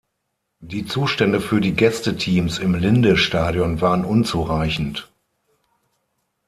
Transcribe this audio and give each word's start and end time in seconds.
Die 0.61 0.87
Zustände 0.87 1.39
für 1.39 1.61
die 1.61 1.75
Gäste-Teams 1.75 2.57
im 2.57 2.73
Linde-Stadion 2.73 3.81
waren 3.81 4.03
unzureichend. 4.03 5.11